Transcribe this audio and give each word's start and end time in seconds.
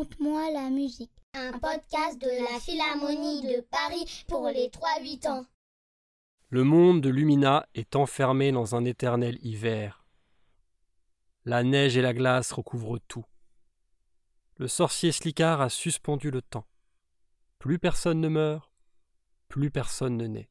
Raconte-moi 0.00 0.50
la 0.52 0.70
musique. 0.70 1.12
Un 1.34 1.52
podcast 1.58 2.18
de 2.18 2.50
la 2.50 2.58
Philharmonie 2.58 3.42
de 3.42 3.60
Paris 3.60 4.24
pour 4.28 4.48
les 4.48 4.68
3-8 4.68 5.28
ans. 5.28 5.44
Le 6.48 6.64
monde 6.64 7.02
de 7.02 7.10
Lumina 7.10 7.66
est 7.74 7.94
enfermé 7.96 8.50
dans 8.50 8.74
un 8.74 8.86
éternel 8.86 9.38
hiver. 9.42 10.06
La 11.44 11.62
neige 11.64 11.98
et 11.98 12.00
la 12.00 12.14
glace 12.14 12.50
recouvrent 12.52 12.98
tout. 13.08 13.26
Le 14.56 14.68
sorcier 14.68 15.12
Slicard 15.12 15.60
a 15.60 15.68
suspendu 15.68 16.30
le 16.30 16.40
temps. 16.40 16.66
Plus 17.58 17.78
personne 17.78 18.22
ne 18.22 18.28
meurt, 18.28 18.72
plus 19.48 19.70
personne 19.70 20.16
ne 20.16 20.28
naît. 20.28 20.50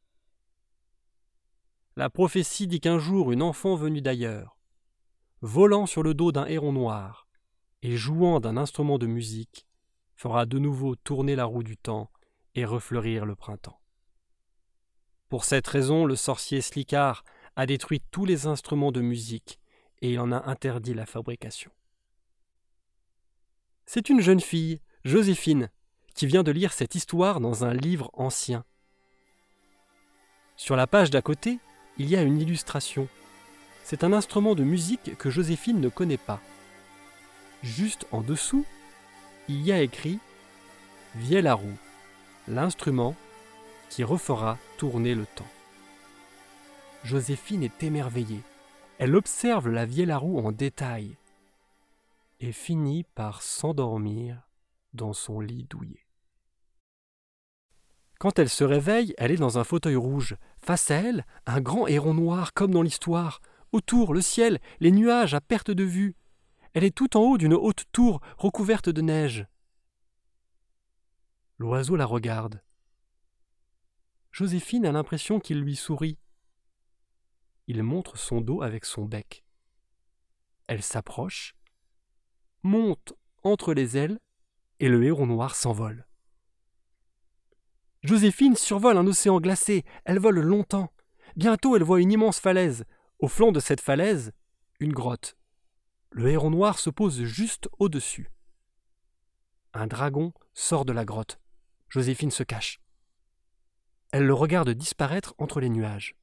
La 1.95 2.11
prophétie 2.11 2.67
dit 2.67 2.81
qu'un 2.81 2.99
jour 2.99 3.31
une 3.31 3.41
enfant 3.41 3.75
venue 3.75 4.01
d'ailleurs, 4.01 4.59
volant 5.41 5.87
sur 5.87 6.03
le 6.03 6.13
dos 6.13 6.31
d'un 6.31 6.45
héron 6.45 6.71
noir 6.71 7.28
et 7.81 7.95
jouant 7.97 8.39
d'un 8.39 8.57
instrument 8.57 8.97
de 8.97 9.07
musique, 9.07 9.65
fera 10.15 10.45
de 10.45 10.59
nouveau 10.59 10.95
tourner 10.95 11.35
la 11.35 11.45
roue 11.45 11.63
du 11.63 11.77
temps 11.77 12.11
et 12.55 12.65
refleurir 12.65 13.25
le 13.25 13.35
printemps. 13.35 13.79
Pour 15.29 15.45
cette 15.45 15.67
raison, 15.67 16.05
le 16.05 16.15
sorcier 16.15 16.59
Slicard 16.59 17.23
a 17.55 17.65
détruit 17.65 18.01
tous 18.11 18.25
les 18.25 18.47
instruments 18.47 18.91
de 18.91 19.01
musique 19.01 19.59
et 20.01 20.13
il 20.13 20.19
en 20.19 20.31
a 20.31 20.49
interdit 20.49 20.93
la 20.93 21.05
fabrication. 21.05 21.71
C'est 23.85 24.09
une 24.09 24.21
jeune 24.21 24.39
fille, 24.39 24.81
Joséphine, 25.03 25.69
qui 26.15 26.25
vient 26.25 26.43
de 26.43 26.51
lire 26.51 26.73
cette 26.73 26.95
histoire 26.95 27.39
dans 27.39 27.63
un 27.63 27.73
livre 27.73 28.09
ancien. 28.13 28.65
Sur 30.55 30.75
la 30.75 30.87
page 30.87 31.09
d'à 31.09 31.21
côté, 31.21 31.59
il 31.97 32.09
y 32.09 32.15
a 32.15 32.21
une 32.21 32.39
illustration. 32.39 33.07
C'est 33.83 34.03
un 34.03 34.13
instrument 34.13 34.55
de 34.55 34.63
musique 34.63 35.17
que 35.17 35.29
Joséphine 35.29 35.79
ne 35.79 35.89
connaît 35.89 36.17
pas. 36.17 36.41
Juste 37.63 38.07
en 38.11 38.21
dessous, 38.21 38.65
il 39.49 39.61
y 39.61 39.71
a 39.71 39.81
écrit 39.81 40.19
Vielle 41.15 41.47
à 41.47 41.55
roue, 41.55 41.77
l'instrument 42.47 43.15
qui 43.89 44.03
refera 44.03 44.57
tourner 44.77 45.15
le 45.15 45.25
temps. 45.25 45.47
Joséphine 47.03 47.63
est 47.63 47.83
émerveillée. 47.83 48.41
Elle 48.97 49.15
observe 49.15 49.69
la 49.69 49.85
vielle 49.85 50.11
à 50.11 50.17
roue 50.17 50.39
en 50.39 50.51
détail 50.51 51.15
et 52.39 52.51
finit 52.51 53.03
par 53.15 53.41
s'endormir 53.41 54.41
dans 54.93 55.13
son 55.13 55.39
lit 55.39 55.65
douillet. 55.69 56.05
Quand 58.19 58.37
elle 58.37 58.49
se 58.49 58.63
réveille, 58.63 59.13
elle 59.17 59.31
est 59.31 59.37
dans 59.37 59.57
un 59.59 59.63
fauteuil 59.63 59.95
rouge. 59.95 60.35
Face 60.61 60.91
à 60.91 60.95
elle, 60.95 61.25
un 61.45 61.61
grand 61.61 61.87
héron 61.87 62.13
noir 62.13 62.53
comme 62.53 62.71
dans 62.71 62.81
l'histoire. 62.81 63.41
Autour, 63.71 64.13
le 64.13 64.21
ciel, 64.21 64.59
les 64.81 64.91
nuages 64.91 65.33
à 65.33 65.41
perte 65.41 65.71
de 65.71 65.83
vue. 65.83 66.15
Elle 66.73 66.83
est 66.83 66.95
tout 66.95 67.17
en 67.17 67.21
haut 67.21 67.37
d'une 67.37 67.53
haute 67.53 67.85
tour 67.91 68.21
recouverte 68.37 68.89
de 68.89 69.01
neige. 69.01 69.47
L'oiseau 71.57 71.95
la 71.95 72.05
regarde. 72.05 72.63
Joséphine 74.31 74.85
a 74.85 74.91
l'impression 74.91 75.39
qu'il 75.39 75.59
lui 75.59 75.75
sourit. 75.75 76.17
Il 77.67 77.83
montre 77.83 78.17
son 78.17 78.41
dos 78.41 78.61
avec 78.61 78.85
son 78.85 79.05
bec. 79.05 79.43
Elle 80.67 80.83
s'approche, 80.83 81.55
monte 82.63 83.13
entre 83.43 83.73
les 83.73 83.97
ailes, 83.97 84.19
et 84.79 84.87
le 84.87 85.03
héron 85.03 85.25
noir 85.25 85.55
s'envole. 85.55 86.07
Joséphine 88.03 88.55
survole 88.55 88.97
un 88.97 89.07
océan 89.07 89.41
glacé, 89.41 89.83
elle 90.05 90.19
vole 90.19 90.39
longtemps. 90.39 90.93
Bientôt 91.35 91.75
elle 91.75 91.83
voit 91.83 91.99
une 91.99 92.11
immense 92.11 92.39
falaise. 92.39 92.85
Au 93.19 93.27
flanc 93.27 93.51
de 93.51 93.59
cette 93.59 93.81
falaise, 93.81 94.31
une 94.79 94.93
grotte. 94.93 95.38
Le 96.11 96.29
héron 96.29 96.49
noir 96.49 96.79
se 96.79 96.89
pose 96.89 97.23
juste 97.23 97.69
au-dessus. 97.77 98.31
Un 99.73 99.87
dragon 99.87 100.33
sort 100.53 100.85
de 100.85 100.91
la 100.91 101.05
grotte. 101.05 101.39
Joséphine 101.89 102.31
se 102.31 102.43
cache. 102.43 102.81
Elle 104.11 104.25
le 104.25 104.33
regarde 104.33 104.71
disparaître 104.71 105.35
entre 105.37 105.59
les 105.59 105.69
nuages. 105.69 106.15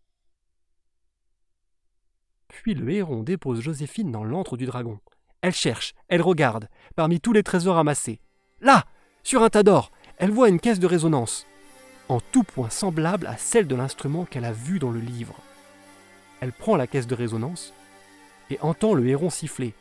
Puis 2.48 2.74
le 2.74 2.90
héron 2.90 3.22
dépose 3.22 3.60
Joséphine 3.60 4.10
dans 4.10 4.24
l'antre 4.24 4.56
du 4.56 4.66
dragon. 4.66 4.98
Elle 5.40 5.54
cherche, 5.54 5.94
elle 6.08 6.22
regarde, 6.22 6.68
parmi 6.96 7.20
tous 7.20 7.32
les 7.32 7.42
trésors 7.42 7.78
amassés. 7.78 8.20
Là, 8.60 8.84
sur 9.22 9.42
un 9.42 9.50
tas 9.50 9.62
d'or, 9.62 9.92
elle 10.18 10.30
voit 10.30 10.48
une 10.48 10.60
caisse 10.60 10.80
de 10.80 10.86
résonance, 10.86 11.46
en 12.08 12.20
tout 12.20 12.42
point 12.42 12.70
semblable 12.70 13.26
à 13.26 13.36
celle 13.36 13.68
de 13.68 13.76
l'instrument 13.76 14.24
qu'elle 14.24 14.44
a 14.44 14.52
vu 14.52 14.78
dans 14.78 14.90
le 14.90 15.00
livre. 15.00 15.36
Elle 16.40 16.52
prend 16.52 16.76
la 16.76 16.86
caisse 16.86 17.06
de 17.06 17.14
résonance 17.14 17.72
et 18.50 18.58
entend 18.60 18.94
le 18.94 19.06
héron 19.06 19.30
siffler. 19.30 19.74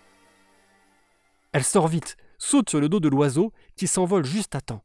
Elle 1.56 1.64
sort 1.64 1.88
vite, 1.88 2.18
saute 2.38 2.70
sur 2.70 2.82
le 2.82 2.90
dos 2.90 3.00
de 3.00 3.08
l'oiseau 3.08 3.54
qui 3.78 3.88
s'envole 3.88 4.26
juste 4.26 4.56
à 4.56 4.60
temps. 4.60 4.84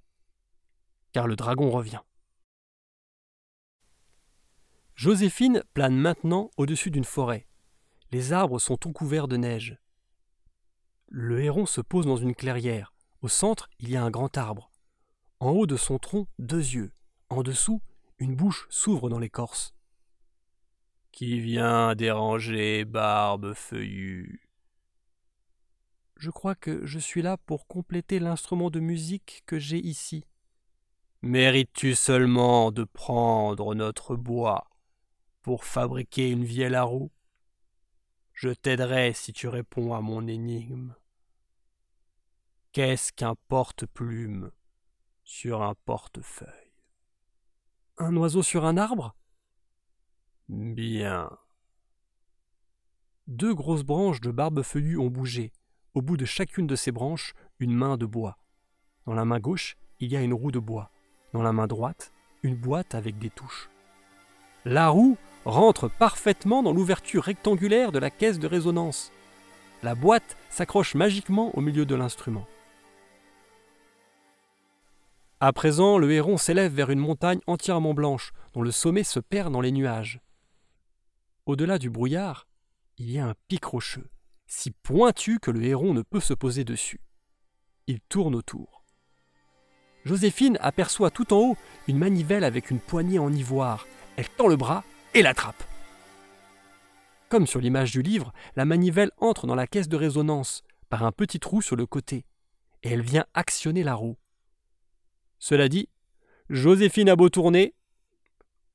Car 1.10 1.26
le 1.26 1.34
dragon 1.34 1.68
revient. 1.68 1.98
Joséphine 4.94 5.64
plane 5.74 5.96
maintenant 5.96 6.48
au-dessus 6.56 6.92
d'une 6.92 7.02
forêt. 7.02 7.48
Les 8.12 8.32
arbres 8.32 8.60
sont 8.60 8.76
tout 8.76 8.92
couverts 8.92 9.26
de 9.26 9.36
neige. 9.36 9.78
Le 11.08 11.42
héron 11.42 11.66
se 11.66 11.80
pose 11.80 12.06
dans 12.06 12.16
une 12.16 12.36
clairière. 12.36 12.94
Au 13.20 13.26
centre, 13.26 13.68
il 13.80 13.90
y 13.90 13.96
a 13.96 14.04
un 14.04 14.10
grand 14.12 14.38
arbre. 14.38 14.70
En 15.40 15.50
haut 15.50 15.66
de 15.66 15.76
son 15.76 15.98
tronc, 15.98 16.28
deux 16.38 16.58
yeux. 16.58 16.92
En 17.30 17.42
dessous, 17.42 17.82
une 18.20 18.36
bouche 18.36 18.68
s'ouvre 18.70 19.10
dans 19.10 19.18
l'écorce. 19.18 19.74
Qui 21.10 21.40
vient 21.40 21.96
déranger 21.96 22.84
Barbe 22.84 23.54
Feuillue? 23.54 24.49
Je 26.20 26.30
crois 26.30 26.54
que 26.54 26.84
je 26.84 26.98
suis 26.98 27.22
là 27.22 27.38
pour 27.38 27.66
compléter 27.66 28.18
l'instrument 28.18 28.68
de 28.68 28.78
musique 28.78 29.42
que 29.46 29.58
j'ai 29.58 29.78
ici. 29.78 30.26
Mérites-tu 31.22 31.94
seulement 31.94 32.72
de 32.72 32.84
prendre 32.84 33.74
notre 33.74 34.16
bois 34.16 34.68
pour 35.40 35.64
fabriquer 35.64 36.28
une 36.28 36.44
vielle 36.44 36.74
à 36.74 36.82
roue? 36.82 37.10
Je 38.34 38.50
t'aiderai 38.50 39.14
si 39.14 39.32
tu 39.32 39.48
réponds 39.48 39.94
à 39.94 40.02
mon 40.02 40.26
énigme. 40.26 40.94
Qu'est-ce 42.72 43.14
qu'un 43.14 43.34
porte-plume 43.48 44.52
sur 45.24 45.62
un 45.62 45.74
portefeuille? 45.86 46.74
Un 47.96 48.14
oiseau 48.16 48.42
sur 48.42 48.66
un 48.66 48.76
arbre? 48.76 49.16
Bien. 50.50 51.30
Deux 53.26 53.54
grosses 53.54 53.84
branches 53.84 54.20
de 54.20 54.30
barbe 54.30 54.60
feuillue 54.60 54.98
ont 54.98 55.08
bougé. 55.08 55.50
Au 55.94 56.02
bout 56.02 56.16
de 56.16 56.24
chacune 56.24 56.66
de 56.68 56.76
ces 56.76 56.92
branches, 56.92 57.34
une 57.58 57.74
main 57.74 57.96
de 57.96 58.06
bois. 58.06 58.36
Dans 59.06 59.14
la 59.14 59.24
main 59.24 59.40
gauche, 59.40 59.76
il 59.98 60.12
y 60.12 60.16
a 60.16 60.22
une 60.22 60.34
roue 60.34 60.52
de 60.52 60.60
bois. 60.60 60.90
Dans 61.32 61.42
la 61.42 61.52
main 61.52 61.66
droite, 61.66 62.12
une 62.42 62.54
boîte 62.54 62.94
avec 62.94 63.18
des 63.18 63.30
touches. 63.30 63.68
La 64.64 64.88
roue 64.88 65.16
rentre 65.44 65.88
parfaitement 65.88 66.62
dans 66.62 66.72
l'ouverture 66.72 67.24
rectangulaire 67.24 67.90
de 67.90 67.98
la 67.98 68.10
caisse 68.10 68.38
de 68.38 68.46
résonance. 68.46 69.10
La 69.82 69.94
boîte 69.94 70.36
s'accroche 70.48 70.94
magiquement 70.94 71.56
au 71.56 71.60
milieu 71.60 71.86
de 71.86 71.94
l'instrument. 71.94 72.46
À 75.40 75.52
présent, 75.52 75.98
le 75.98 76.12
héron 76.12 76.36
s'élève 76.36 76.74
vers 76.74 76.90
une 76.90 76.98
montagne 76.98 77.40
entièrement 77.46 77.94
blanche, 77.94 78.32
dont 78.52 78.62
le 78.62 78.70
sommet 78.70 79.04
se 79.04 79.18
perd 79.18 79.52
dans 79.52 79.62
les 79.62 79.72
nuages. 79.72 80.20
Au-delà 81.46 81.78
du 81.78 81.88
brouillard, 81.88 82.46
il 82.98 83.10
y 83.10 83.18
a 83.18 83.26
un 83.26 83.34
pic 83.48 83.64
rocheux, 83.64 84.10
si 84.50 84.72
pointu 84.72 85.38
que 85.38 85.52
le 85.52 85.62
héron 85.62 85.94
ne 85.94 86.02
peut 86.02 86.20
se 86.20 86.34
poser 86.34 86.64
dessus. 86.64 87.00
Il 87.86 88.00
tourne 88.00 88.34
autour. 88.34 88.84
Joséphine 90.04 90.58
aperçoit 90.60 91.12
tout 91.12 91.32
en 91.32 91.38
haut 91.38 91.56
une 91.86 91.98
manivelle 91.98 92.42
avec 92.42 92.70
une 92.70 92.80
poignée 92.80 93.20
en 93.20 93.32
ivoire. 93.32 93.86
Elle 94.16 94.28
tend 94.28 94.48
le 94.48 94.56
bras 94.56 94.82
et 95.14 95.22
l'attrape. 95.22 95.62
Comme 97.28 97.46
sur 97.46 97.60
l'image 97.60 97.92
du 97.92 98.02
livre, 98.02 98.32
la 98.56 98.64
manivelle 98.64 99.12
entre 99.18 99.46
dans 99.46 99.54
la 99.54 99.68
caisse 99.68 99.88
de 99.88 99.96
résonance 99.96 100.62
par 100.88 101.04
un 101.04 101.12
petit 101.12 101.38
trou 101.38 101.62
sur 101.62 101.76
le 101.76 101.86
côté, 101.86 102.26
et 102.82 102.90
elle 102.90 103.02
vient 103.02 103.26
actionner 103.34 103.84
la 103.84 103.94
roue. 103.94 104.18
Cela 105.38 105.68
dit, 105.68 105.88
Joséphine 106.48 107.08
a 107.08 107.14
beau 107.14 107.28
tourner, 107.28 107.76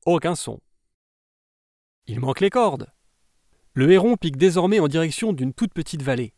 aucun 0.05 0.35
son. 0.35 0.61
Il 2.07 2.21
manque 2.21 2.39
les 2.39 2.49
cordes. 2.49 2.94
Le 3.75 3.91
héron 3.91 4.15
pique 4.15 4.37
désormais 4.37 4.79
en 4.79 4.87
direction 4.87 5.33
d'une 5.33 5.53
toute 5.53 5.73
petite 5.73 6.01
vallée. 6.01 6.33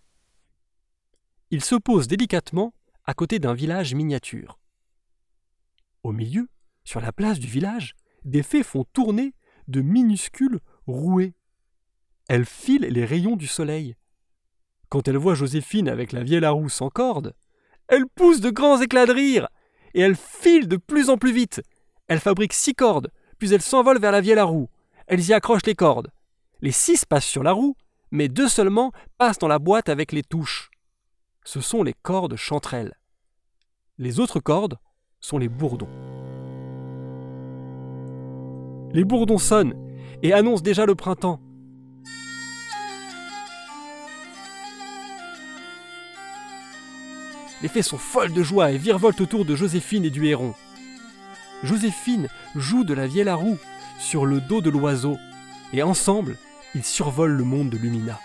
Il 1.52 1.64
se 1.64 1.76
pose 1.76 2.08
délicatement 2.08 2.74
à 3.06 3.14
côté 3.14 3.38
d'un 3.38 3.54
village 3.54 3.94
miniature. 3.94 4.58
Au 6.02 6.12
milieu, 6.12 6.50
sur 6.84 7.00
la 7.00 7.12
place 7.12 7.38
du 7.38 7.46
village, 7.46 7.94
des 8.26 8.42
fées 8.42 8.64
font 8.64 8.86
tourner 8.92 9.36
de 9.68 9.82
minuscules 9.82 10.60
rouées. 10.88 11.36
Elles 12.28 12.46
filent 12.46 12.88
les 12.90 13.06
rayons 13.06 13.36
du 13.36 13.46
soleil. 13.46 13.96
Quand 14.90 15.08
elle 15.08 15.18
voit 15.18 15.36
Joséphine 15.36 15.90
avec 15.90 16.14
la 16.14 16.24
vieille 16.24 16.44
roue 16.48 16.70
sans 16.70 16.90
corde, 16.90 17.36
elle 17.88 18.08
pousse 18.16 18.42
de 18.42 18.50
grands 18.50 18.82
éclats 18.82 19.06
de 19.06 19.14
rire 19.14 19.48
et 19.94 20.02
elle 20.02 20.16
file 20.16 20.68
de 20.68 20.78
plus 20.78 21.12
en 21.12 21.18
plus 21.18 21.34
vite. 21.34 21.62
Elle 22.08 22.20
fabrique 22.20 22.54
six 22.54 22.74
cordes, 22.74 23.12
puis 23.38 23.54
elle 23.54 23.62
s'envole 23.62 24.00
vers 24.00 24.12
la 24.12 24.22
vieille 24.22 24.40
roue. 24.40 24.70
Elles 25.06 25.28
y 25.28 25.34
accrochent 25.34 25.68
les 25.68 25.76
cordes. 25.76 26.12
Les 26.62 26.72
six 26.72 27.06
passent 27.06 27.26
sur 27.26 27.44
la 27.44 27.52
roue, 27.52 27.76
mais 28.12 28.30
deux 28.30 28.48
seulement 28.48 28.92
passent 29.18 29.38
dans 29.38 29.48
la 29.48 29.60
boîte 29.60 29.90
avec 29.90 30.12
les 30.12 30.24
touches. 30.24 30.72
Ce 31.44 31.62
sont 31.62 31.84
les 31.84 31.94
cordes 31.94 32.36
chanterelles. 32.36 32.96
Les 33.98 34.20
autres 34.20 34.40
cordes 34.40 34.78
sont 35.20 35.38
les 35.38 35.50
bourdons. 35.50 35.90
Les 38.94 39.04
bourdons 39.04 39.38
sonnent 39.38 39.76
et 40.24 40.34
annoncent 40.34 40.64
déjà 40.64 40.86
le 40.86 40.96
printemps. 40.96 41.40
Les 47.62 47.68
fées 47.68 47.82
sont 47.82 47.98
folles 47.98 48.34
de 48.34 48.44
joie 48.44 48.72
et 48.72 48.78
virevoltent 48.78 49.22
autour 49.22 49.46
de 49.46 49.56
Joséphine 49.56 50.06
et 50.06 50.10
du 50.10 50.28
héron. 50.28 50.54
Joséphine 51.64 52.28
joue 52.56 52.84
de 52.84 52.94
la 52.94 53.08
vielle 53.08 53.30
à 53.30 53.36
roue 53.36 53.58
sur 54.00 54.26
le 54.26 54.42
dos 54.42 54.62
de 54.62 54.70
l'oiseau, 54.70 55.18
et 55.74 55.82
ensemble, 55.82 56.38
ils 56.78 56.84
survolent 56.84 57.36
le 57.36 57.44
monde 57.44 57.72
de 57.72 57.78
Lumina. 57.78 58.20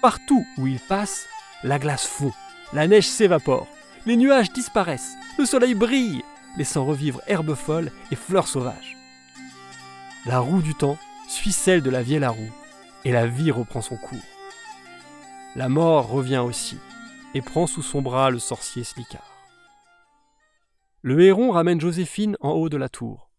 Partout 0.00 0.46
où 0.56 0.66
ils 0.66 0.80
passent, 0.80 1.26
la 1.62 1.78
glace 1.78 2.06
fond, 2.06 2.32
la 2.72 2.88
neige 2.88 3.06
s'évapore, 3.06 3.68
les 4.06 4.16
nuages 4.16 4.50
disparaissent, 4.50 5.14
le 5.38 5.44
soleil 5.44 5.74
brille, 5.74 6.22
laissant 6.56 6.86
revivre 6.86 7.20
herbes 7.26 7.54
folles 7.54 7.92
et 8.10 8.16
fleurs 8.16 8.48
sauvages. 8.48 8.96
La 10.24 10.38
roue 10.38 10.62
du 10.62 10.74
temps 10.74 10.96
suit 11.28 11.52
celle 11.52 11.82
de 11.82 11.90
la 11.90 12.02
vielle 12.02 12.24
à 12.24 12.30
roue, 12.30 12.52
et 13.04 13.12
la 13.12 13.26
vie 13.26 13.50
reprend 13.50 13.82
son 13.82 13.98
cours. 13.98 14.18
La 15.54 15.68
mort 15.68 16.08
revient 16.08 16.38
aussi, 16.38 16.78
et 17.34 17.42
prend 17.42 17.66
sous 17.66 17.82
son 17.82 18.00
bras 18.00 18.30
le 18.30 18.38
sorcier 18.38 18.84
Slicard. 18.84 19.36
Le 21.02 21.20
héron 21.20 21.50
ramène 21.50 21.80
Joséphine 21.80 22.38
en 22.40 22.52
haut 22.52 22.70
de 22.70 22.78
la 22.78 22.88
tour. 22.88 23.30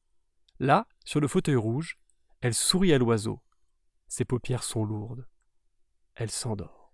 Là, 0.59 0.85
sur 1.05 1.19
le 1.19 1.27
fauteuil 1.27 1.55
rouge, 1.55 1.97
elle 2.41 2.53
sourit 2.53 2.93
à 2.93 2.99
l'oiseau. 2.99 3.39
Ses 4.15 4.25
paupières 4.25 4.62
sont 4.62 4.86
lourdes. 4.86 5.25
Elle 6.13 6.30
s'endort. 6.30 6.94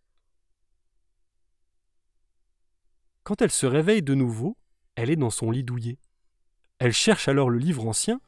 Quand 3.23 3.41
elle 3.41 3.51
se 3.51 3.65
réveille 3.65 4.01
de 4.01 4.13
nouveau, 4.13 4.55
elle 4.95 5.09
est 5.09 5.17
dans 5.17 5.29
son 5.29 5.51
lit 5.51 5.65
douillet. 5.65 5.99
Elle 6.77 6.93
cherche 6.93 7.27
alors 7.27 7.49
le 7.49 7.57
livre 7.57 7.85
ancien, 7.85 8.21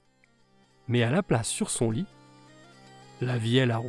mais 0.90 1.04
à 1.04 1.10
la 1.10 1.24
place 1.24 1.48
sur 1.48 1.70
son 1.70 1.90
lit, 1.90 2.06
la 3.22 3.38
vielle 3.38 3.72
à. 3.72 3.80